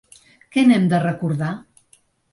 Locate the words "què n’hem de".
0.55-1.03